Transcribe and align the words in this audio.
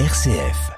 RCF. 0.00 0.72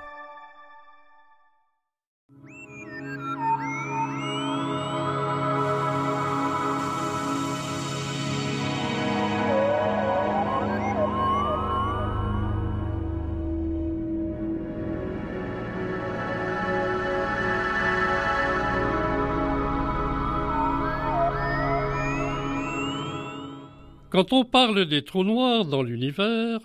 Quand 24.11 24.33
on 24.35 24.45
parle 24.45 24.85
des 24.85 25.03
trous 25.05 25.25
noirs 25.25 25.65
dans 25.65 25.83
l'univers, 25.83 26.61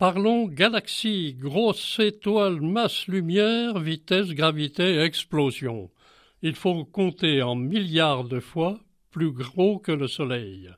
parlons 0.00 0.46
galaxie, 0.46 1.36
grosse 1.38 1.98
étoile, 1.98 2.62
masse 2.62 3.06
lumière, 3.06 3.78
vitesse, 3.78 4.30
gravité, 4.30 4.98
explosion. 4.98 5.90
Il 6.40 6.54
faut 6.54 6.86
compter 6.86 7.42
en 7.42 7.54
milliards 7.54 8.24
de 8.24 8.40
fois 8.40 8.78
plus 9.10 9.30
gros 9.30 9.78
que 9.78 9.92
le 9.92 10.08
Soleil. 10.08 10.70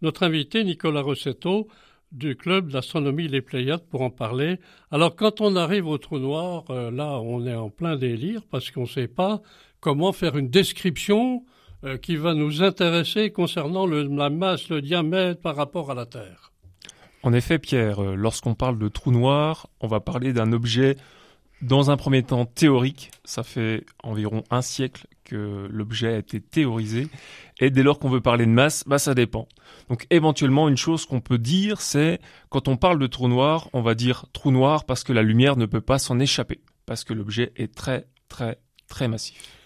Notre 0.00 0.22
invité 0.22 0.62
Nicolas 0.62 1.00
Rossetto 1.00 1.66
du 2.12 2.36
club 2.36 2.70
d'astronomie 2.70 3.26
Les 3.26 3.42
Pléiades 3.42 3.84
pour 3.90 4.02
en 4.02 4.10
parler. 4.10 4.60
Alors 4.92 5.16
quand 5.16 5.40
on 5.40 5.56
arrive 5.56 5.88
au 5.88 5.98
trou 5.98 6.20
noir, 6.20 6.62
euh, 6.70 6.92
là 6.92 7.18
on 7.20 7.44
est 7.46 7.56
en 7.56 7.70
plein 7.70 7.96
délire 7.96 8.42
parce 8.48 8.70
qu'on 8.70 8.82
ne 8.82 8.86
sait 8.86 9.08
pas 9.08 9.42
comment 9.80 10.12
faire 10.12 10.36
une 10.36 10.50
description 10.50 11.44
euh, 11.82 11.96
qui 11.96 12.14
va 12.14 12.32
nous 12.32 12.62
intéresser 12.62 13.32
concernant 13.32 13.88
la 13.88 14.30
masse, 14.30 14.68
le 14.68 14.80
diamètre 14.82 15.40
par 15.40 15.56
rapport 15.56 15.90
à 15.90 15.94
la 15.96 16.06
Terre. 16.06 16.52
En 17.22 17.32
effet, 17.32 17.58
Pierre, 17.58 18.02
euh, 18.02 18.14
lorsqu'on 18.14 18.54
parle 18.54 18.78
de 18.78 18.88
trou 18.88 19.10
noir, 19.10 19.68
on 19.80 19.88
va 19.88 20.00
parler 20.00 20.32
d'un 20.32 20.52
objet 20.52 20.96
dans 21.62 21.90
un 21.90 21.96
premier 21.96 22.22
temps 22.22 22.46
théorique. 22.46 23.10
Ça 23.24 23.42
fait 23.42 23.84
environ 24.02 24.44
un 24.50 24.62
siècle 24.62 25.06
que 25.24 25.68
l'objet 25.70 26.14
a 26.14 26.18
été 26.18 26.40
théorisé. 26.40 27.08
Et 27.58 27.70
dès 27.70 27.82
lors 27.82 27.98
qu'on 27.98 28.08
veut 28.08 28.20
parler 28.20 28.46
de 28.46 28.50
masse, 28.50 28.84
bah 28.86 28.98
ça 28.98 29.14
dépend. 29.14 29.48
Donc 29.88 30.06
éventuellement, 30.10 30.68
une 30.68 30.76
chose 30.76 31.06
qu'on 31.06 31.20
peut 31.20 31.38
dire, 31.38 31.80
c'est 31.80 32.20
quand 32.48 32.68
on 32.68 32.76
parle 32.76 32.98
de 32.98 33.06
trou 33.06 33.28
noir, 33.28 33.68
on 33.72 33.82
va 33.82 33.94
dire 33.94 34.26
trou 34.32 34.50
noir 34.50 34.84
parce 34.84 35.04
que 35.04 35.12
la 35.12 35.22
lumière 35.22 35.56
ne 35.56 35.66
peut 35.66 35.80
pas 35.80 35.98
s'en 35.98 36.18
échapper, 36.20 36.60
parce 36.86 37.04
que 37.04 37.12
l'objet 37.12 37.52
est 37.56 37.74
très 37.74 38.06
très 38.28 38.58
très 38.86 39.08
massif. 39.08 39.58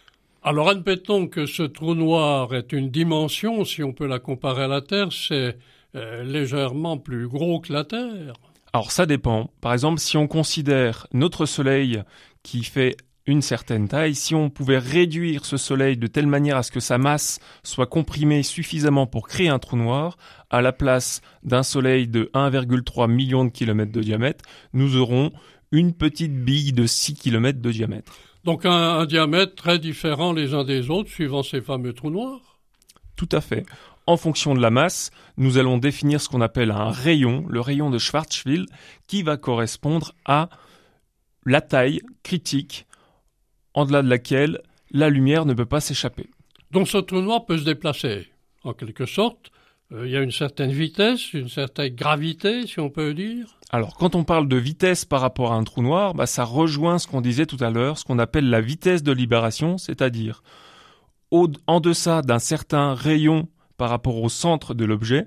Alors 0.43 0.69
admettons 0.69 1.29
que 1.29 1.47
ce 1.47 1.63
trou 1.63 1.95
noir 1.95 2.55
est 2.55 2.73
une 2.73 2.91
dimension, 2.91 3.65
si 3.65 3.83
on 3.85 3.93
peut 3.93 4.07
la 4.07 4.19
comparer 4.19 4.65
à 4.65 4.69
la 4.69 4.81
Terre, 4.81 5.13
c'est 5.13 5.57
euh, 5.95 6.25
légèrement 6.25 6.99
plus 6.99 7.29
gros 7.29 7.61
que 7.61 7.73
la 7.73 7.85
Terre. 7.85 8.35
Alors 8.73 8.91
ça 8.91 9.07
dépend. 9.07 9.51
Par 9.61 9.73
exemple, 9.73 10.01
si 10.01 10.17
on 10.17 10.27
considère 10.27 11.07
notre 11.13 11.47
Soleil 11.47 12.03
qui 12.43 12.65
fait 12.65 12.97
une 13.27 13.43
certaine 13.43 13.89
taille, 13.89 14.15
si 14.15 14.35
on 14.35 14.51
pouvait 14.51 14.79
réduire 14.79 15.45
ce 15.45 15.57
Soleil 15.57 15.97
de 15.97 16.07
telle 16.07 16.27
manière 16.27 16.57
à 16.57 16.63
ce 16.63 16.73
que 16.73 16.81
sa 16.81 16.99
masse 16.99 17.39
soit 17.63 17.87
comprimée 17.87 18.43
suffisamment 18.43 19.07
pour 19.07 19.29
créer 19.29 19.49
un 19.49 19.59
trou 19.59 19.77
noir, 19.77 20.17
à 20.51 20.61
la 20.61 20.73
place 20.73 21.21
d'un 21.43 21.63
Soleil 21.63 22.09
de 22.09 22.31
1,3 22.35 23.11
million 23.11 23.45
de 23.45 23.51
kilomètres 23.51 23.93
de 23.93 24.01
diamètre, 24.01 24.45
nous 24.73 24.97
aurons 24.97 25.31
une 25.71 25.93
petite 25.93 26.35
bille 26.35 26.73
de 26.73 26.87
6 26.87 27.15
kilomètres 27.15 27.61
de 27.61 27.71
diamètre. 27.71 28.13
Donc 28.45 28.67
un, 28.67 29.07
diamètre 29.07 29.55
très 29.55 29.79
différent 29.79 30.33
les 30.33 30.53
uns 30.53 30.65
des 30.65 30.91
autres 30.91 31.11
suivant 31.11 31.43
ces 31.43 31.61
fameux 31.61 31.93
trous 31.93 32.11
noirs 32.11 32.59
Tout 33.15 33.29
à 33.31 33.41
fait. 33.41 33.65
En 34.07 34.17
fonction 34.17 34.55
de 34.55 34.61
la 34.61 34.71
masse, 34.71 35.11
nous 35.37 35.59
allons 35.59 35.79
définir 35.79 36.21
ce 36.21 36.29
qu'on 36.29 36.41
appelle 36.41 36.73
un 36.73 36.91
rayon, 36.91 37.47
le 37.49 37.61
rayon 37.61 37.91
de 37.91 37.99
Schwarzschild, 37.99 38.67
qui 39.07 39.23
va 39.23 39.37
correspondre 39.37 40.13
à 40.25 40.49
la 41.47 41.61
taille 41.61 42.01
critique 42.23 42.87
en 43.75 43.85
delà 43.85 44.03
de 44.03 44.09
laquelle 44.09 44.61
la 44.91 45.09
lumière 45.09 45.47
ne 45.47 45.55
peut 45.55 45.67
pas 45.67 45.81
s'échapper. 45.81 46.29
Donc 46.73 46.89
ce 46.89 46.99
trou 46.99 47.21
noir 47.21 47.45
peut 47.45 47.59
se 47.59 47.65
déplacer, 47.65 48.29
en 48.65 48.73
quelque 48.73 49.07
sorte. 49.07 49.51
Euh, 49.93 50.07
il 50.07 50.13
y 50.13 50.17
a 50.17 50.23
une 50.23 50.33
certaine 50.33 50.73
vitesse, 50.73 51.33
une 51.33 51.49
certaine 51.49 51.95
gravité, 51.95 52.67
si 52.67 52.81
on 52.81 52.91
peut 52.91 53.15
dire. 53.15 53.59
Alors, 53.71 53.95
quand 53.97 54.15
on 54.15 54.25
parle 54.25 54.49
de 54.49 54.57
vitesse 54.57 55.05
par 55.05 55.21
rapport 55.21 55.53
à 55.53 55.57
un 55.57 55.65
trou 55.65 55.83
noir, 55.83 56.15
bah, 56.15 56.27
ça 56.27 56.45
rejoint 56.45 56.99
ce 56.99 57.07
qu'on 57.07 57.21
disait 57.21 57.47
tout 57.47 57.57
à 57.61 57.71
l'heure, 57.71 57.99
ce 57.99 58.05
qu'on 58.05 58.19
appelle 58.19 58.51
la 58.51 58.61
vitesse 58.61 59.03
de 59.03 59.13
libération, 59.13 59.79
c'est-à-dire 59.79 60.43
en 61.67 61.81
deçà 61.81 62.21
d'un 62.21 62.39
certain 62.39 62.95
rayon 62.95 63.49
par 63.77 63.91
rapport 63.91 64.23
au 64.23 64.29
centre 64.29 64.75
de 64.75 64.85
l'objet, 64.85 65.27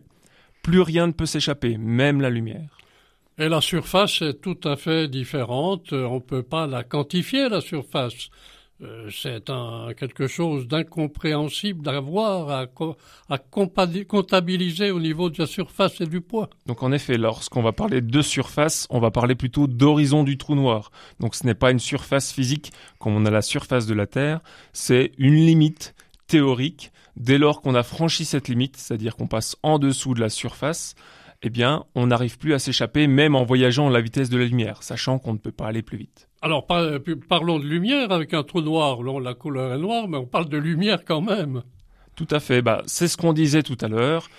plus 0.63 0.81
rien 0.81 1.07
ne 1.07 1.11
peut 1.11 1.25
s'échapper, 1.25 1.77
même 1.77 2.21
la 2.21 2.29
lumière. 2.29 2.77
Et 3.37 3.49
la 3.49 3.61
surface 3.61 4.21
est 4.21 4.41
tout 4.41 4.59
à 4.63 4.77
fait 4.77 5.07
différente, 5.07 5.91
on 5.91 6.15
ne 6.15 6.19
peut 6.19 6.43
pas 6.43 6.67
la 6.67 6.83
quantifier, 6.83 7.49
la 7.49 7.61
surface. 7.61 8.29
Euh, 8.81 9.09
c'est 9.09 9.49
un, 9.49 9.93
quelque 9.97 10.27
chose 10.27 10.67
d'incompréhensible 10.67 11.81
d'avoir 11.81 12.49
à, 12.49 12.65
à, 13.29 13.37
comptabiliser 13.37 14.91
au 14.91 14.99
niveau 14.99 15.29
de 15.29 15.37
la 15.39 15.47
surface 15.47 16.01
et 16.01 16.07
du 16.07 16.19
poids. 16.19 16.49
Donc 16.65 16.83
en 16.83 16.91
effet, 16.91 17.17
lorsqu'on 17.17 17.61
va 17.61 17.71
parler 17.71 18.01
de 18.01 18.21
surface, 18.21 18.85
on 18.89 18.99
va 18.99 19.11
parler 19.11 19.35
plutôt 19.35 19.67
d'horizon 19.67 20.25
du 20.25 20.37
trou 20.37 20.55
noir. 20.55 20.91
Donc 21.21 21.35
ce 21.35 21.45
n'est 21.45 21.55
pas 21.55 21.71
une 21.71 21.79
surface 21.79 22.33
physique 22.33 22.73
comme 22.99 23.15
on 23.15 23.25
a 23.25 23.31
la 23.31 23.41
surface 23.41 23.85
de 23.85 23.93
la 23.93 24.07
Terre, 24.07 24.41
c'est 24.73 25.13
une 25.17 25.35
limite 25.35 25.95
théorique. 26.27 26.91
Dès 27.15 27.37
lors 27.37 27.61
qu'on 27.61 27.75
a 27.75 27.83
franchi 27.83 28.25
cette 28.25 28.47
limite, 28.47 28.77
c'est-à-dire 28.77 29.15
qu'on 29.15 29.27
passe 29.27 29.55
en 29.63 29.79
dessous 29.79 30.13
de 30.13 30.19
la 30.19 30.29
surface, 30.29 30.95
eh 31.41 31.49
bien, 31.49 31.85
on 31.95 32.07
n'arrive 32.07 32.37
plus 32.37 32.53
à 32.53 32.59
s'échapper 32.59 33.07
même 33.07 33.35
en 33.35 33.43
voyageant 33.43 33.87
à 33.87 33.91
la 33.91 34.01
vitesse 34.01 34.29
de 34.29 34.37
la 34.37 34.45
lumière, 34.45 34.83
sachant 34.83 35.19
qu'on 35.19 35.33
ne 35.33 35.37
peut 35.37 35.51
pas 35.51 35.67
aller 35.67 35.81
plus 35.81 35.97
vite. 35.97 36.27
Alors 36.41 36.67
parlons 36.67 37.59
de 37.59 37.65
lumière 37.65 38.11
avec 38.11 38.33
un 38.33 38.43
trou 38.43 38.61
noir. 38.61 39.01
la 39.03 39.33
couleur 39.33 39.73
est 39.73 39.79
noire, 39.79 40.07
mais 40.07 40.17
on 40.17 40.25
parle 40.25 40.49
de 40.49 40.57
lumière 40.57 41.05
quand 41.05 41.21
même. 41.21 41.63
Tout 42.15 42.27
à 42.31 42.39
fait. 42.39 42.61
Bah, 42.61 42.83
c'est 42.85 43.07
ce 43.07 43.17
qu'on 43.17 43.33
disait 43.33 43.63
tout 43.63 43.77
à 43.81 43.87
l'heure. 43.87 44.29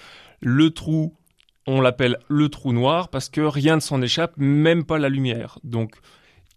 Le 0.40 0.70
trou, 0.70 1.14
on 1.66 1.80
l'appelle 1.80 2.18
le 2.28 2.48
trou 2.48 2.72
noir 2.72 3.08
parce 3.08 3.28
que 3.28 3.40
rien 3.40 3.76
ne 3.76 3.80
s'en 3.80 4.02
échappe, 4.02 4.34
même 4.36 4.84
pas 4.84 4.98
la 4.98 5.08
lumière. 5.08 5.58
Donc 5.64 5.96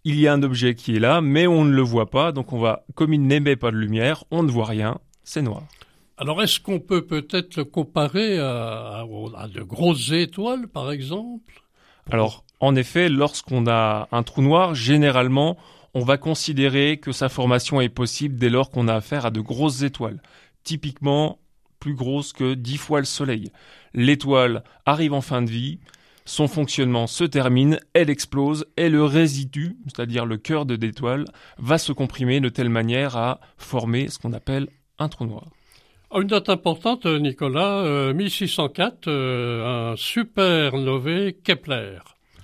il 0.04 0.20
y 0.20 0.28
a 0.28 0.34
un 0.34 0.44
objet 0.44 0.76
qui 0.76 0.96
est 0.96 1.00
là, 1.00 1.22
mais 1.22 1.48
on 1.48 1.66
ne 1.66 1.74
le 1.74 1.82
voit 1.82 2.10
pas. 2.10 2.32
Donc 2.32 2.54
on 2.54 2.60
va, 2.60 2.86
comme 2.96 3.14
il 3.14 3.22
n'émet 3.22 3.56
pas 3.56 3.72
de 3.72 3.78
lumière, 3.78 4.24
on 4.32 4.44
ne 4.44 4.52
voit 4.52 4.66
rien. 4.66 5.00
C'est 5.32 5.44
noir. 5.44 5.62
Alors 6.18 6.42
est-ce 6.42 6.60
qu'on 6.60 6.80
peut 6.80 7.06
peut-être 7.06 7.58
le 7.58 7.64
comparer 7.64 8.40
à 8.40 9.06
de 9.54 9.62
grosses 9.62 10.12
étoiles, 10.12 10.68
par 10.68 10.92
exemple? 10.92 11.62
Alors 12.10 12.44
en 12.60 12.76
effet, 12.76 13.10
lorsqu'on 13.10 13.68
a 13.68 14.08
un 14.12 14.24
trou 14.24 14.42
noir, 14.42 14.74
généralement, 14.74 15.56
on 15.94 16.04
va 16.04 16.18
considérer 16.18 16.98
que 16.98 17.12
sa 17.12 17.30
formation 17.30 17.80
est 17.80 17.90
possible 17.90 18.40
dès 18.40 18.50
lors 18.50 18.72
qu'on 18.72 18.88
a 18.88 18.96
affaire 18.96 19.28
à 19.28 19.30
de 19.30 19.40
grosses 19.40 19.84
étoiles, 19.84 20.20
typiquement 20.64 21.38
plus 21.80 21.94
grosses 21.94 22.34
que 22.34 22.56
dix 22.56 22.78
fois 22.78 22.98
le 22.98 23.06
Soleil. 23.06 23.52
L'étoile 23.94 24.64
arrive 24.88 25.14
en 25.14 25.22
fin 25.22 25.44
de 25.44 25.52
vie, 25.52 25.78
son 26.26 26.48
fonctionnement 26.48 27.06
se 27.06 27.24
termine, 27.24 27.80
elle 27.94 28.10
explose 28.10 28.66
et 28.78 28.90
le 28.90 29.04
résidu, 29.04 29.78
c'est-à-dire 29.86 30.26
le 30.26 30.38
cœur 30.38 30.66
de 30.66 30.74
l'étoile, 30.74 31.26
va 31.60 31.78
se 31.78 31.92
comprimer 31.92 32.40
de 32.40 32.50
telle 32.50 32.70
manière 32.70 33.16
à 33.16 33.40
former 33.58 34.08
ce 34.08 34.18
qu'on 34.18 34.34
appelle 34.34 34.70
un 35.00 35.10
trou 35.10 35.26
noir. 35.26 35.46
Une 36.14 36.28
date 36.28 36.50
importante, 36.50 37.06
Nicolas, 37.06 38.14
1604, 38.14 39.08
euh, 39.08 39.12
euh, 39.12 39.92
un 39.92 39.96
supernové 39.96 41.38
Kepler. 41.44 42.00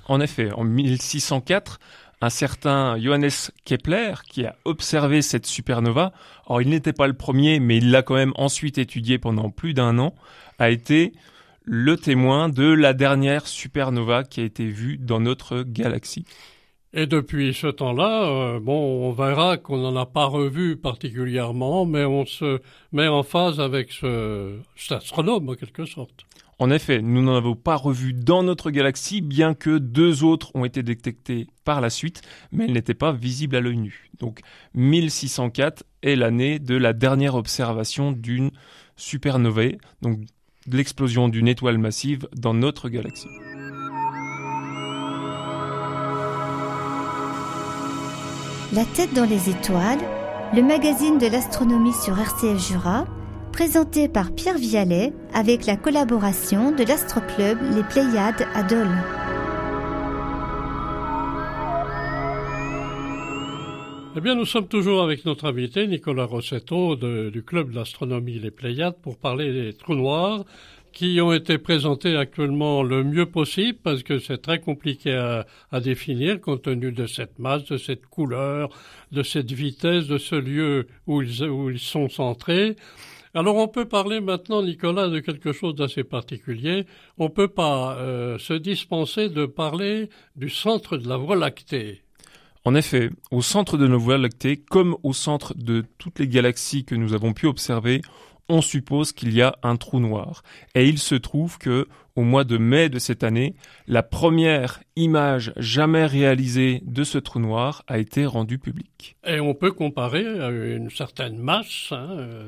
En 0.07 0.21
effet, 0.21 0.51
en 0.51 0.63
1604, 0.63 1.79
un 2.21 2.29
certain 2.29 2.99
Johannes 2.99 3.29
Kepler, 3.65 4.13
qui 4.29 4.45
a 4.45 4.55
observé 4.65 5.23
cette 5.23 5.47
supernova, 5.47 6.13
or 6.45 6.61
il 6.61 6.69
n'était 6.69 6.93
pas 6.93 7.07
le 7.07 7.13
premier, 7.13 7.59
mais 7.59 7.77
il 7.77 7.89
l'a 7.89 8.03
quand 8.03 8.13
même 8.13 8.33
ensuite 8.35 8.77
étudié 8.77 9.17
pendant 9.17 9.49
plus 9.49 9.73
d'un 9.73 9.97
an, 9.97 10.13
a 10.59 10.69
été 10.69 11.13
le 11.63 11.97
témoin 11.97 12.49
de 12.49 12.71
la 12.71 12.93
dernière 12.93 13.47
supernova 13.47 14.23
qui 14.23 14.41
a 14.41 14.43
été 14.43 14.67
vue 14.67 14.97
dans 14.97 15.19
notre 15.19 15.63
galaxie. 15.63 16.25
Et 16.97 17.07
depuis 17.07 17.53
ce 17.53 17.67
temps-là, 17.67 18.23
euh, 18.23 18.59
bon, 18.61 19.05
on 19.05 19.11
verra 19.11 19.57
qu'on 19.57 19.79
n'en 19.79 19.97
a 19.97 20.05
pas 20.05 20.27
revu 20.27 20.77
particulièrement, 20.77 21.85
mais 21.85 22.05
on 22.05 22.25
se 22.25 22.61
met 22.93 23.09
en 23.09 23.21
phase 23.21 23.59
avec 23.59 23.91
ce, 23.91 24.57
cet 24.77 24.93
astronome 24.93 25.49
en 25.49 25.55
quelque 25.55 25.83
sorte. 25.83 26.25
En 26.57 26.71
effet, 26.71 27.01
nous 27.01 27.21
n'en 27.21 27.35
avons 27.35 27.57
pas 27.57 27.75
revu 27.75 28.13
dans 28.13 28.43
notre 28.43 28.71
galaxie, 28.71 29.19
bien 29.19 29.53
que 29.53 29.77
deux 29.77 30.23
autres 30.23 30.55
ont 30.55 30.63
été 30.63 30.83
détectés 30.83 31.47
par 31.65 31.81
la 31.81 31.89
suite, 31.89 32.21
mais 32.53 32.63
elles 32.63 32.71
n'étaient 32.71 32.93
pas 32.93 33.11
visibles 33.11 33.57
à 33.57 33.59
l'œil 33.59 33.75
nu. 33.75 34.09
Donc 34.19 34.39
1604 34.73 35.83
est 36.01 36.15
l'année 36.15 36.59
de 36.59 36.75
la 36.77 36.93
dernière 36.93 37.35
observation 37.35 38.13
d'une 38.13 38.51
supernovae, 38.95 39.73
donc 40.01 40.21
de 40.65 40.77
l'explosion 40.77 41.27
d'une 41.27 41.49
étoile 41.49 41.77
massive 41.77 42.29
dans 42.37 42.53
notre 42.53 42.87
galaxie. 42.87 43.27
La 48.75 48.83
tête 48.83 49.13
dans 49.13 49.23
les 49.23 49.49
étoiles, 49.49 50.01
le 50.53 50.61
magazine 50.61 51.17
de 51.17 51.27
l'astronomie 51.27 51.93
sur 51.93 52.19
RCF 52.19 52.57
Jura, 52.57 53.05
présenté 53.53 54.09
par 54.09 54.35
Pierre 54.35 54.57
Vialet 54.57 55.13
avec 55.33 55.65
la 55.65 55.77
collaboration 55.77 56.71
de 56.71 56.83
l'Astroclub 56.83 57.57
Les 57.73 57.83
Pléiades 57.83 58.45
à 58.53 58.63
Dole. 58.63 58.91
Eh 64.17 64.19
bien, 64.19 64.35
nous 64.35 64.43
sommes 64.43 64.67
toujours 64.67 65.01
avec 65.01 65.23
notre 65.23 65.45
invité, 65.45 65.87
Nicolas 65.87 66.25
Rossetto, 66.25 66.97
du 66.97 67.43
Club 67.43 67.71
d'astronomie 67.71 68.39
Les 68.39 68.51
Pléiades, 68.51 68.97
pour 69.01 69.15
parler 69.15 69.53
des 69.53 69.71
trous 69.71 69.95
noirs 69.95 70.43
qui 70.95 71.19
ont 71.19 71.33
été 71.33 71.57
présentés 71.57 72.15
actuellement 72.15 72.81
le 72.81 73.03
mieux 73.03 73.25
possible 73.25 73.77
parce 73.83 74.01
que 74.01 74.17
c'est 74.17 74.41
très 74.41 74.59
compliqué 74.59 75.13
à, 75.13 75.79
définir 75.81 76.39
compte 76.39 76.63
tenu 76.63 76.93
de 76.93 77.05
cette 77.05 77.37
masse, 77.37 77.65
de 77.65 77.77
cette 77.77 78.05
couleur, 78.05 78.69
de 79.11 79.21
cette 79.21 79.51
vitesse, 79.51 80.07
de 80.07 80.17
ce 80.17 80.35
lieu 80.35 80.87
où 81.05 81.21
ils, 81.21 81.43
où 81.43 81.69
ils 81.69 81.79
sont 81.79 82.07
centrés. 82.07 82.77
Alors 83.33 83.57
on 83.57 83.67
peut 83.67 83.83
parler 83.83 84.21
maintenant, 84.21 84.63
Nicolas, 84.63 85.09
de 85.09 85.19
quelque 85.19 85.51
chose 85.51 85.75
d'assez 85.75 86.05
particulier. 86.05 86.85
On 87.17 87.25
ne 87.25 87.29
peut 87.29 87.49
pas 87.49 87.97
euh, 87.97 88.37
se 88.39 88.53
dispenser 88.53 89.27
de 89.27 89.45
parler 89.45 90.09
du 90.37 90.49
centre 90.49 90.95
de 90.95 91.09
la 91.09 91.17
Voie 91.17 91.35
lactée. 91.35 92.03
En 92.63 92.73
effet, 92.73 93.09
au 93.29 93.41
centre 93.43 93.77
de 93.77 93.85
nos 93.85 93.99
voies 93.99 94.17
lactées, 94.17 94.57
comme 94.57 94.95
au 95.03 95.13
centre 95.13 95.53
de 95.55 95.83
toutes 95.99 96.17
les 96.17 96.27
galaxies 96.27 96.83
que 96.83 96.95
nous 96.95 97.13
avons 97.13 97.33
pu 97.33 97.45
observer, 97.45 98.01
on 98.49 98.61
suppose 98.61 99.11
qu'il 99.11 99.33
y 99.33 99.41
a 99.41 99.57
un 99.63 99.75
trou 99.75 99.99
noir. 99.99 100.43
Et 100.75 100.87
il 100.87 100.99
se 100.99 101.15
trouve 101.15 101.57
que, 101.57 101.87
au 102.15 102.21
mois 102.21 102.43
de 102.43 102.57
mai 102.57 102.89
de 102.89 102.99
cette 102.99 103.23
année, 103.23 103.55
la 103.87 104.03
première 104.03 104.81
image 104.95 105.53
jamais 105.57 106.05
réalisée 106.05 106.81
de 106.85 107.03
ce 107.03 107.17
trou 107.17 107.39
noir 107.39 107.83
a 107.87 107.97
été 107.97 108.25
rendue 108.25 108.59
publique. 108.59 109.15
Et 109.25 109.39
on 109.39 109.53
peut 109.53 109.71
comparer 109.71 110.25
à 110.39 110.49
une 110.49 110.89
certaine 110.89 111.37
masse. 111.37 111.89
Hein, 111.91 112.07
euh, 112.11 112.47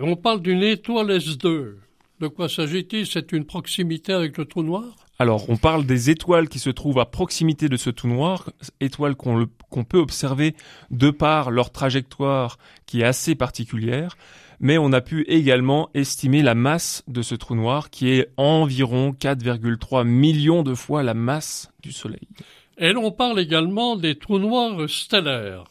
on 0.00 0.16
parle 0.16 0.40
d'une 0.40 0.62
étoile 0.62 1.10
S2. 1.10 1.74
De 2.20 2.28
quoi 2.28 2.48
s'agit-il? 2.48 3.06
C'est 3.06 3.32
une 3.32 3.44
proximité 3.44 4.12
avec 4.12 4.38
le 4.38 4.46
trou 4.46 4.62
noir? 4.62 5.05
Alors, 5.18 5.48
on 5.48 5.56
parle 5.56 5.86
des 5.86 6.10
étoiles 6.10 6.48
qui 6.48 6.58
se 6.58 6.68
trouvent 6.68 6.98
à 6.98 7.06
proximité 7.06 7.70
de 7.70 7.78
ce 7.78 7.88
trou 7.88 8.08
noir, 8.08 8.50
étoiles 8.80 9.16
qu'on 9.16 9.84
peut 9.84 9.98
observer 9.98 10.54
de 10.90 11.10
par 11.10 11.50
leur 11.50 11.70
trajectoire 11.70 12.58
qui 12.84 13.00
est 13.00 13.04
assez 13.04 13.34
particulière, 13.34 14.16
mais 14.60 14.76
on 14.76 14.92
a 14.92 15.00
pu 15.00 15.22
également 15.28 15.88
estimer 15.94 16.42
la 16.42 16.54
masse 16.54 17.02
de 17.08 17.22
ce 17.22 17.34
trou 17.34 17.54
noir 17.54 17.88
qui 17.88 18.10
est 18.10 18.28
environ 18.36 19.12
4,3 19.12 20.04
millions 20.04 20.62
de 20.62 20.74
fois 20.74 21.02
la 21.02 21.14
masse 21.14 21.70
du 21.82 21.92
Soleil. 21.92 22.28
Et 22.76 22.92
l'on 22.92 23.10
parle 23.10 23.40
également 23.40 23.96
des 23.96 24.18
trous 24.18 24.38
noirs 24.38 24.88
stellaires, 24.88 25.64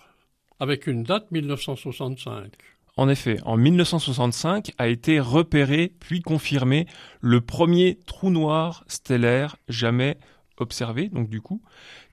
avec 0.59 0.87
une 0.87 1.03
date 1.03 1.29
1965. 1.31 2.51
En 2.97 3.09
effet, 3.09 3.39
en 3.43 3.57
1965 3.57 4.71
a 4.77 4.87
été 4.87 5.19
repéré 5.19 5.91
puis 5.99 6.21
confirmé 6.21 6.87
le 7.19 7.41
premier 7.41 7.99
trou 8.05 8.29
noir 8.29 8.85
stellaire 8.87 9.57
jamais 9.67 10.17
observé, 10.57 11.09
donc 11.09 11.29
du 11.29 11.41
coup, 11.41 11.61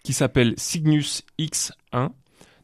qui 0.03 0.13
s'appelle 0.13 0.55
Cygnus 0.57 1.23
X1, 1.39 2.11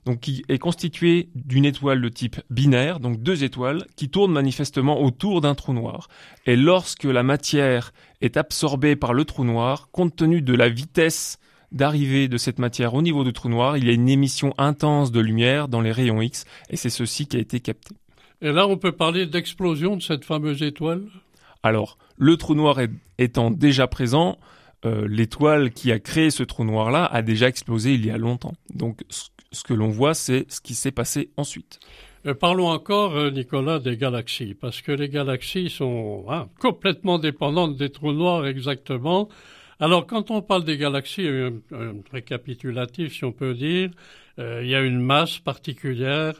donc 0.04 0.18
qui 0.18 0.44
est 0.48 0.58
constitué 0.58 1.28
d'une 1.36 1.64
étoile 1.64 2.02
de 2.02 2.08
type 2.08 2.40
binaire, 2.50 2.98
donc 2.98 3.22
deux 3.22 3.44
étoiles, 3.44 3.86
qui 3.94 4.08
tournent 4.08 4.32
manifestement 4.32 5.00
autour 5.00 5.40
d'un 5.40 5.54
trou 5.54 5.72
noir. 5.72 6.08
Et 6.44 6.56
lorsque 6.56 7.04
la 7.04 7.22
matière 7.22 7.92
est 8.20 8.36
absorbée 8.36 8.96
par 8.96 9.14
le 9.14 9.24
trou 9.26 9.44
noir, 9.44 9.90
compte 9.92 10.16
tenu 10.16 10.42
de 10.42 10.54
la 10.54 10.68
vitesse 10.68 11.38
d'arrivée 11.70 12.26
de 12.26 12.38
cette 12.38 12.58
matière 12.58 12.94
au 12.94 13.02
niveau 13.02 13.22
du 13.22 13.32
trou 13.32 13.48
noir, 13.48 13.76
il 13.76 13.86
y 13.86 13.90
a 13.90 13.92
une 13.92 14.08
émission 14.08 14.54
intense 14.58 15.12
de 15.12 15.20
lumière 15.20 15.68
dans 15.68 15.82
les 15.82 15.92
rayons 15.92 16.20
X, 16.20 16.46
et 16.68 16.76
c'est 16.76 16.90
ceci 16.90 17.28
qui 17.28 17.36
a 17.36 17.40
été 17.40 17.60
capté. 17.60 17.94
Et 18.40 18.52
là, 18.52 18.68
on 18.68 18.76
peut 18.76 18.92
parler 18.92 19.26
d'explosion 19.26 19.96
de 19.96 20.02
cette 20.02 20.24
fameuse 20.24 20.62
étoile? 20.62 21.02
Alors, 21.62 21.98
le 22.16 22.36
trou 22.36 22.54
noir 22.54 22.78
étant 23.18 23.50
déjà 23.50 23.88
présent, 23.88 24.38
euh, 24.84 25.08
l'étoile 25.08 25.70
qui 25.70 25.90
a 25.90 25.98
créé 25.98 26.30
ce 26.30 26.44
trou 26.44 26.64
noir-là 26.64 27.04
a 27.04 27.22
déjà 27.22 27.48
explosé 27.48 27.94
il 27.94 28.06
y 28.06 28.10
a 28.10 28.18
longtemps. 28.18 28.54
Donc, 28.74 29.00
ce 29.08 29.64
que 29.64 29.74
l'on 29.74 29.88
voit, 29.88 30.14
c'est 30.14 30.46
ce 30.50 30.60
qui 30.60 30.74
s'est 30.74 30.92
passé 30.92 31.30
ensuite. 31.36 31.80
Euh, 32.26 32.34
parlons 32.34 32.68
encore, 32.68 33.16
euh, 33.16 33.30
Nicolas, 33.30 33.80
des 33.80 33.96
galaxies, 33.96 34.54
parce 34.54 34.82
que 34.82 34.92
les 34.92 35.08
galaxies 35.08 35.70
sont 35.70 36.26
hein, 36.28 36.48
complètement 36.60 37.18
dépendantes 37.18 37.76
des 37.76 37.90
trous 37.90 38.12
noirs 38.12 38.46
exactement. 38.46 39.28
Alors, 39.80 40.06
quand 40.06 40.30
on 40.30 40.42
parle 40.42 40.64
des 40.64 40.76
galaxies, 40.76 41.26
un, 41.26 41.54
un 41.72 41.94
récapitulatif, 42.12 43.16
si 43.16 43.24
on 43.24 43.32
peut 43.32 43.54
dire, 43.54 43.90
il 44.38 44.68
y 44.68 44.74
a 44.74 44.80
une 44.80 45.00
masse 45.00 45.38
particulière 45.38 46.34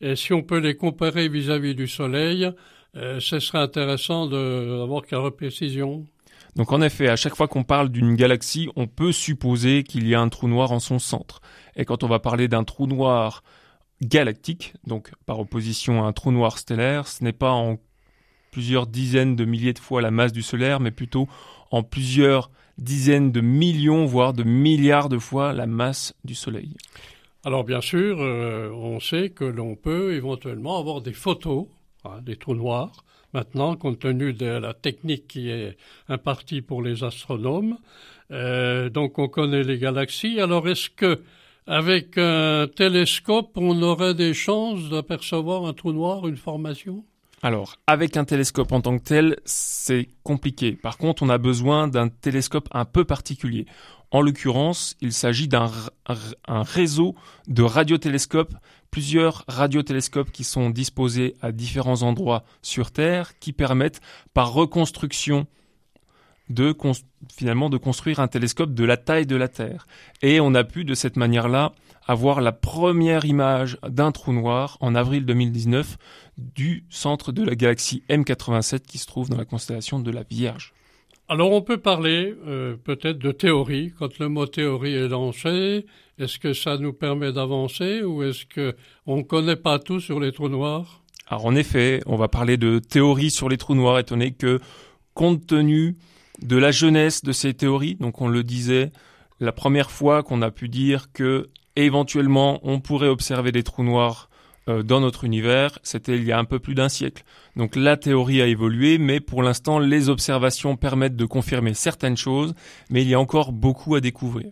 et 0.00 0.16
si 0.16 0.32
on 0.32 0.42
peut 0.42 0.58
les 0.58 0.76
comparer 0.76 1.28
vis-à-vis 1.28 1.74
du 1.74 1.88
Soleil, 1.88 2.50
euh, 2.96 3.20
ce 3.20 3.40
serait 3.40 3.58
intéressant 3.58 4.26
d'avoir 4.26 5.04
quelques 5.04 5.36
précisions. 5.36 6.06
Donc 6.56 6.72
en 6.72 6.80
effet, 6.80 7.08
à 7.08 7.16
chaque 7.16 7.36
fois 7.36 7.48
qu'on 7.48 7.64
parle 7.64 7.88
d'une 7.88 8.14
galaxie, 8.14 8.68
on 8.76 8.86
peut 8.86 9.12
supposer 9.12 9.82
qu'il 9.82 10.06
y 10.08 10.14
a 10.14 10.20
un 10.20 10.28
trou 10.28 10.48
noir 10.48 10.72
en 10.72 10.80
son 10.80 10.98
centre. 10.98 11.40
Et 11.76 11.84
quand 11.84 12.04
on 12.04 12.08
va 12.08 12.18
parler 12.18 12.48
d'un 12.48 12.64
trou 12.64 12.86
noir 12.86 13.42
galactique, 14.00 14.74
donc 14.86 15.12
par 15.26 15.40
opposition 15.40 16.04
à 16.04 16.06
un 16.06 16.12
trou 16.12 16.32
noir 16.32 16.58
stellaire, 16.58 17.08
ce 17.08 17.22
n'est 17.24 17.32
pas 17.32 17.50
en 17.50 17.78
plusieurs 18.52 18.86
dizaines 18.86 19.36
de 19.36 19.44
milliers 19.44 19.72
de 19.72 19.78
fois 19.78 20.00
la 20.00 20.10
masse 20.10 20.32
du 20.32 20.42
solaire, 20.42 20.80
mais 20.80 20.90
plutôt 20.90 21.28
en 21.70 21.82
plusieurs 21.82 22.50
dizaines 22.78 23.32
de 23.32 23.40
millions, 23.40 24.06
voire 24.06 24.32
de 24.32 24.44
milliards 24.44 25.08
de 25.08 25.18
fois 25.18 25.52
la 25.52 25.66
masse 25.66 26.14
du 26.24 26.34
Soleil. 26.34 26.76
Alors 27.48 27.64
bien 27.64 27.80
sûr, 27.80 28.18
euh, 28.20 28.68
on 28.74 29.00
sait 29.00 29.30
que 29.30 29.44
l'on 29.44 29.74
peut 29.74 30.12
éventuellement 30.12 30.78
avoir 30.78 31.00
des 31.00 31.14
photos, 31.14 31.64
hein, 32.04 32.20
des 32.20 32.36
trous 32.36 32.54
noirs, 32.54 33.06
maintenant, 33.32 33.74
compte 33.74 34.00
tenu 34.00 34.34
de 34.34 34.44
la 34.44 34.74
technique 34.74 35.28
qui 35.28 35.48
est 35.48 35.78
impartie 36.10 36.60
pour 36.60 36.82
les 36.82 37.04
astronomes. 37.04 37.78
Euh, 38.32 38.90
donc 38.90 39.18
on 39.18 39.28
connaît 39.28 39.62
les 39.62 39.78
galaxies. 39.78 40.38
Alors 40.40 40.68
est-ce 40.68 40.90
que 40.90 41.22
avec 41.66 42.18
un 42.18 42.66
télescope, 42.68 43.52
on 43.56 43.80
aurait 43.80 44.12
des 44.12 44.34
chances 44.34 44.90
d'apercevoir 44.90 45.64
un 45.64 45.72
trou 45.72 45.94
noir, 45.94 46.28
une 46.28 46.36
formation? 46.36 47.02
Alors, 47.40 47.76
avec 47.86 48.16
un 48.16 48.24
télescope 48.24 48.72
en 48.72 48.80
tant 48.80 48.98
que 48.98 49.04
tel, 49.04 49.36
c'est 49.44 50.08
compliqué. 50.24 50.72
Par 50.72 50.98
contre, 50.98 51.22
on 51.22 51.28
a 51.28 51.38
besoin 51.38 51.86
d'un 51.86 52.08
télescope 52.08 52.68
un 52.72 52.84
peu 52.84 53.04
particulier. 53.04 53.64
En 54.10 54.22
l'occurrence, 54.22 54.96
il 55.00 55.12
s'agit 55.12 55.48
d'un 55.48 55.70
réseau 56.46 57.14
de 57.46 57.62
radiotélescopes, 57.62 58.54
plusieurs 58.90 59.44
radiotélescopes 59.48 60.32
qui 60.32 60.44
sont 60.44 60.70
disposés 60.70 61.34
à 61.42 61.52
différents 61.52 62.02
endroits 62.02 62.44
sur 62.62 62.90
Terre, 62.90 63.38
qui 63.38 63.52
permettent 63.52 64.00
par 64.32 64.52
reconstruction 64.52 65.46
de 66.48 66.74
finalement 67.36 67.68
de 67.68 67.76
construire 67.76 68.20
un 68.20 68.28
télescope 68.28 68.72
de 68.72 68.84
la 68.84 68.96
taille 68.96 69.26
de 69.26 69.36
la 69.36 69.48
Terre. 69.48 69.86
Et 70.22 70.40
on 70.40 70.54
a 70.54 70.64
pu 70.64 70.84
de 70.84 70.94
cette 70.94 71.16
manière-là 71.16 71.72
avoir 72.06 72.40
la 72.40 72.52
première 72.52 73.26
image 73.26 73.76
d'un 73.86 74.12
trou 74.12 74.32
noir 74.32 74.78
en 74.80 74.94
avril 74.94 75.26
2019 75.26 75.98
du 76.38 76.86
centre 76.88 77.32
de 77.32 77.42
la 77.42 77.54
galaxie 77.54 78.02
M87 78.08 78.80
qui 78.80 78.96
se 78.96 79.06
trouve 79.06 79.28
dans 79.28 79.36
la 79.36 79.44
constellation 79.44 80.00
de 80.00 80.10
la 80.10 80.22
Vierge. 80.22 80.72
Alors 81.30 81.52
on 81.52 81.60
peut 81.60 81.76
parler 81.76 82.34
euh, 82.46 82.76
peut-être 82.82 83.18
de 83.18 83.32
théorie. 83.32 83.92
Quand 83.98 84.18
le 84.18 84.30
mot 84.30 84.46
théorie 84.46 84.94
est 84.94 85.08
lancé, 85.08 85.84
est-ce 86.18 86.38
que 86.38 86.54
ça 86.54 86.78
nous 86.78 86.94
permet 86.94 87.32
d'avancer 87.32 88.02
ou 88.02 88.22
est-ce 88.22 88.46
que 88.46 88.74
on 89.04 89.22
connaît 89.22 89.56
pas 89.56 89.78
tout 89.78 90.00
sur 90.00 90.20
les 90.20 90.32
trous 90.32 90.48
noirs? 90.48 91.02
Alors 91.26 91.44
en 91.44 91.54
effet, 91.54 92.00
on 92.06 92.16
va 92.16 92.28
parler 92.28 92.56
de 92.56 92.78
théorie 92.78 93.30
sur 93.30 93.50
les 93.50 93.58
trous 93.58 93.74
noirs, 93.74 93.98
étant 93.98 94.14
donné 94.14 94.32
que 94.32 94.58
compte 95.12 95.46
tenu 95.46 95.98
de 96.40 96.56
la 96.56 96.70
jeunesse 96.70 97.22
de 97.22 97.32
ces 97.32 97.52
théories, 97.52 97.96
donc 97.96 98.22
on 98.22 98.28
le 98.28 98.42
disait, 98.42 98.90
la 99.38 99.52
première 99.52 99.90
fois 99.90 100.22
qu'on 100.22 100.40
a 100.40 100.50
pu 100.50 100.70
dire 100.70 101.12
que 101.12 101.50
éventuellement 101.76 102.58
on 102.62 102.80
pourrait 102.80 103.08
observer 103.08 103.52
des 103.52 103.64
trous 103.64 103.84
noirs 103.84 104.30
dans 104.68 105.00
notre 105.00 105.24
univers, 105.24 105.78
c'était 105.82 106.16
il 106.16 106.24
y 106.24 106.32
a 106.32 106.38
un 106.38 106.44
peu 106.44 106.58
plus 106.58 106.74
d'un 106.74 106.88
siècle. 106.88 107.24
Donc 107.56 107.76
la 107.76 107.96
théorie 107.96 108.42
a 108.42 108.46
évolué, 108.46 108.98
mais 108.98 109.20
pour 109.20 109.42
l'instant 109.42 109.78
les 109.78 110.08
observations 110.08 110.76
permettent 110.76 111.16
de 111.16 111.24
confirmer 111.24 111.74
certaines 111.74 112.16
choses, 112.16 112.54
mais 112.90 113.02
il 113.02 113.08
y 113.08 113.14
a 113.14 113.20
encore 113.20 113.52
beaucoup 113.52 113.94
à 113.94 114.00
découvrir. 114.00 114.50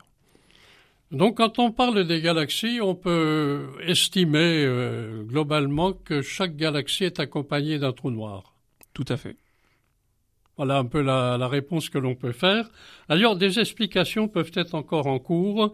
Donc 1.12 1.36
quand 1.36 1.58
on 1.58 1.70
parle 1.70 2.04
des 2.04 2.20
galaxies, 2.20 2.80
on 2.82 2.94
peut 2.94 3.68
estimer 3.86 4.64
euh, 4.64 5.22
globalement 5.22 5.92
que 5.92 6.20
chaque 6.20 6.56
galaxie 6.56 7.04
est 7.04 7.20
accompagnée 7.20 7.78
d'un 7.78 7.92
trou 7.92 8.10
noir. 8.10 8.54
Tout 8.92 9.04
à 9.08 9.16
fait. 9.16 9.36
Voilà 10.56 10.78
un 10.78 10.84
peu 10.84 11.02
la, 11.02 11.46
réponse 11.48 11.90
que 11.90 11.98
l'on 11.98 12.14
peut 12.14 12.32
faire. 12.32 12.68
Alors 13.08 13.36
des 13.36 13.60
explications 13.60 14.26
peuvent 14.26 14.52
être 14.54 14.74
encore 14.74 15.06
en 15.06 15.18
cours. 15.18 15.72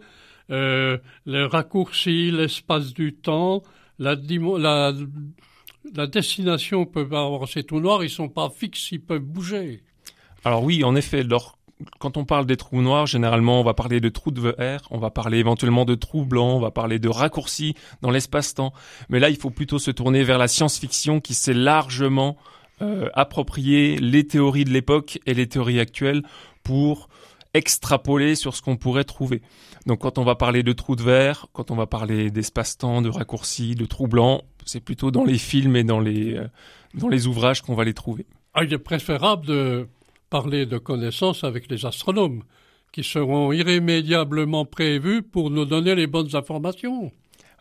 Euh, 0.51 0.97
les 1.25 1.45
raccourcis, 1.45 2.29
l'espace 2.29 2.93
du 2.93 3.13
temps, 3.13 3.63
la, 3.99 4.93
destination 6.07 6.85
peut 6.85 7.07
avoir 7.11 7.47
ces 7.47 7.63
trous 7.63 7.79
noirs, 7.79 8.03
ils 8.03 8.09
sont 8.09 8.29
pas 8.29 8.49
fixes, 8.49 8.91
ils 8.91 9.01
peuvent 9.01 9.19
bouger. 9.19 9.81
Alors 10.43 10.63
oui, 10.63 10.83
en 10.83 10.95
effet, 10.95 11.23
quand 11.99 12.17
on 12.17 12.25
parle 12.25 12.45
des 12.45 12.57
trous 12.57 12.81
noirs, 12.81 13.05
généralement, 13.05 13.59
on 13.59 13.63
va 13.63 13.73
parler 13.73 13.99
de 13.99 14.09
trous 14.09 14.31
de 14.31 14.41
verre, 14.41 14.81
on 14.91 14.97
va 14.97 15.09
parler 15.09 15.39
éventuellement 15.39 15.85
de 15.85 15.95
trous 15.95 16.25
blancs, 16.25 16.57
on 16.57 16.59
va 16.59 16.71
parler 16.71 16.99
de 16.99 17.09
raccourcis 17.09 17.75
dans 18.01 18.11
l'espace-temps. 18.11 18.73
Mais 19.09 19.19
là, 19.19 19.29
il 19.29 19.37
faut 19.37 19.49
plutôt 19.49 19.79
se 19.79 19.91
tourner 19.91 20.23
vers 20.23 20.37
la 20.37 20.47
science-fiction 20.47 21.19
qui 21.19 21.33
s'est 21.33 21.53
largement 21.53 22.37
euh, 22.81 23.09
approprié 23.13 23.97
les 23.97 24.25
théories 24.25 24.65
de 24.65 24.71
l'époque 24.71 25.19
et 25.25 25.33
les 25.33 25.47
théories 25.47 25.79
actuelles 25.79 26.23
pour 26.63 27.09
extrapoler 27.53 28.35
sur 28.35 28.55
ce 28.55 28.61
qu'on 28.61 28.77
pourrait 28.77 29.03
trouver. 29.03 29.41
Donc 29.85 29.99
quand 29.99 30.17
on 30.17 30.23
va 30.23 30.35
parler 30.35 30.63
de 30.63 30.73
trous 30.73 30.95
de 30.95 31.03
verre, 31.03 31.47
quand 31.53 31.71
on 31.71 31.75
va 31.75 31.85
parler 31.85 32.31
d'espace-temps, 32.31 33.01
de 33.01 33.09
raccourcis, 33.09 33.75
de 33.75 33.85
trous 33.85 34.07
blancs, 34.07 34.41
c'est 34.65 34.79
plutôt 34.79 35.11
dans 35.11 35.23
les 35.23 35.37
films 35.37 35.75
et 35.75 35.83
dans 35.83 35.99
les, 35.99 36.35
euh, 36.35 36.47
dans 36.95 37.09
les 37.09 37.27
ouvrages 37.27 37.61
qu'on 37.61 37.75
va 37.75 37.83
les 37.83 37.93
trouver. 37.93 38.25
Ah, 38.53 38.63
il 38.63 38.73
est 38.73 38.77
préférable 38.77 39.45
de 39.45 39.87
parler 40.29 40.65
de 40.65 40.77
connaissances 40.77 41.43
avec 41.43 41.69
les 41.69 41.85
astronomes, 41.85 42.43
qui 42.91 43.03
seront 43.03 43.51
irrémédiablement 43.51 44.65
prévus 44.65 45.21
pour 45.21 45.49
nous 45.49 45.65
donner 45.65 45.95
les 45.95 46.07
bonnes 46.07 46.35
informations. 46.35 47.11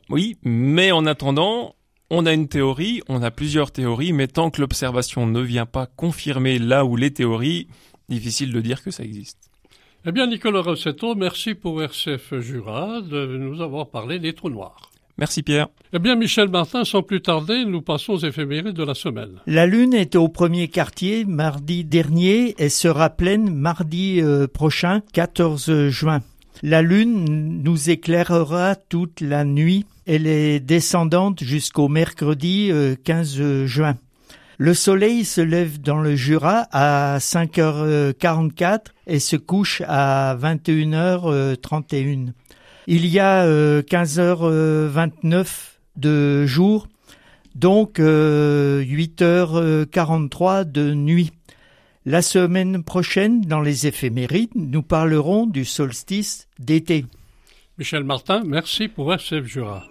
Oui, 0.08 0.36
mais 0.42 0.92
en 0.92 1.06
attendant, 1.06 1.74
on 2.10 2.26
a 2.26 2.32
une 2.32 2.48
théorie, 2.48 3.02
on 3.08 3.22
a 3.22 3.30
plusieurs 3.30 3.72
théories, 3.72 4.12
mais 4.12 4.26
tant 4.26 4.50
que 4.50 4.60
l'observation 4.60 5.26
ne 5.26 5.40
vient 5.40 5.66
pas 5.66 5.86
confirmer 5.86 6.58
là 6.58 6.84
où 6.84 6.96
les 6.96 7.10
théories, 7.10 7.68
difficile 8.08 8.52
de 8.52 8.60
dire 8.60 8.82
que 8.82 8.90
ça 8.90 9.04
existe. 9.04 9.51
Eh 10.04 10.10
bien, 10.10 10.26
Nicolas 10.26 10.62
Rossetto, 10.62 11.14
merci 11.14 11.54
pour 11.54 11.80
RCF 11.80 12.40
Jura 12.40 13.00
de 13.02 13.24
nous 13.38 13.60
avoir 13.60 13.88
parlé 13.88 14.18
des 14.18 14.32
trous 14.32 14.50
noirs. 14.50 14.90
Merci 15.16 15.44
Pierre. 15.44 15.68
Eh 15.92 16.00
bien, 16.00 16.16
Michel 16.16 16.48
Martin, 16.48 16.84
sans 16.84 17.04
plus 17.04 17.22
tarder, 17.22 17.64
nous 17.64 17.82
passons 17.82 18.14
aux 18.14 18.18
éphémérides 18.18 18.74
de 18.74 18.82
la 18.82 18.94
semaine. 18.94 19.38
La 19.46 19.64
Lune 19.64 19.94
est 19.94 20.16
au 20.16 20.26
premier 20.26 20.66
quartier 20.66 21.24
mardi 21.24 21.84
dernier 21.84 22.56
et 22.58 22.68
sera 22.68 23.10
pleine 23.10 23.54
mardi 23.54 24.20
euh, 24.20 24.48
prochain, 24.48 25.02
14 25.12 25.90
juin. 25.90 26.20
La 26.64 26.82
Lune 26.82 27.62
nous 27.62 27.88
éclairera 27.88 28.74
toute 28.74 29.20
la 29.20 29.44
nuit. 29.44 29.86
Elle 30.06 30.26
est 30.26 30.58
descendante 30.58 31.44
jusqu'au 31.44 31.86
mercredi 31.86 32.72
15 33.04 33.40
euh, 33.40 33.66
juin. 33.66 33.94
Le 34.62 34.74
soleil 34.74 35.24
se 35.24 35.40
lève 35.40 35.80
dans 35.80 35.98
le 35.98 36.14
Jura 36.14 36.68
à 36.70 37.18
5h44 37.18 38.92
et 39.08 39.18
se 39.18 39.34
couche 39.34 39.82
à 39.88 40.36
21h31. 40.40 42.28
Il 42.86 43.06
y 43.06 43.18
a 43.18 43.44
15h29 43.80 45.34
euh, 45.34 45.46
de 45.96 46.46
jour, 46.46 46.86
donc 47.56 47.98
8h43 47.98 49.50
euh, 49.58 50.62
de 50.62 50.94
nuit. 50.94 51.32
La 52.06 52.22
semaine 52.22 52.84
prochaine, 52.84 53.40
dans 53.40 53.62
les 53.62 53.88
éphémérides, 53.88 54.54
nous 54.54 54.82
parlerons 54.82 55.46
du 55.46 55.64
solstice 55.64 56.46
d'été. 56.60 57.04
Michel 57.78 58.04
Martin, 58.04 58.44
merci 58.46 58.86
pour 58.86 59.12
SF 59.12 59.44
Jura. 59.44 59.82